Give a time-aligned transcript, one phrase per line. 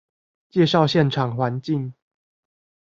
[0.49, 1.93] 介紹現場環境